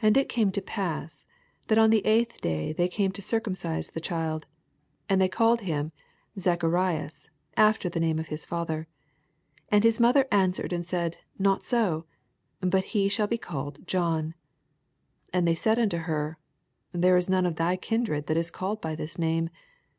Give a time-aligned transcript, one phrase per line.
[0.00, 1.26] 59 And it came to pass,
[1.68, 4.46] that on the eighth day they came to circumcise the child;
[5.08, 5.90] and they called him
[6.38, 8.86] Zach arias, after the name of his father.
[9.60, 13.86] 60 And his mother answered and said, Not «o / but he shall be called
[13.86, 14.34] John.
[15.28, 16.36] 61 And they said unto her,
[16.92, 19.48] There is none of thy kindred that is called by this name.